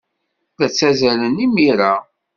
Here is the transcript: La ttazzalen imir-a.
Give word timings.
La 0.59 0.67
ttazzalen 0.69 1.37
imir-a. 1.45 1.93